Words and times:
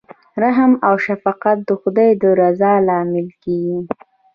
رحم 0.41 0.71
او 0.87 0.95
شفقت 1.05 1.57
د 1.67 1.69
خدای 1.81 2.09
د 2.21 2.23
رضا 2.41 2.73
لامل 2.87 3.27
کیږي. 3.43 3.79